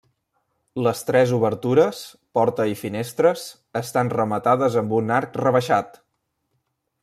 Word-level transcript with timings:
Les 0.85 1.01
tres 1.09 1.33
obertures, 1.37 1.99
porta 2.39 2.67
i 2.71 2.79
finestres, 2.81 3.45
estan 3.83 4.11
rematades 4.17 4.81
amb 4.83 4.99
un 5.01 5.15
arc 5.19 5.39
rebaixat. 5.47 6.05